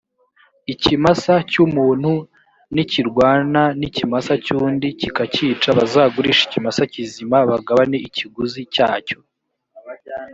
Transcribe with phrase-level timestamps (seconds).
[0.73, 2.11] ikimasa cy umuntu
[2.73, 9.19] nikirwana n ikimasa cy undi kikacyica bazagurishe ikimasa kizima bagabane ikiguzi cyacyo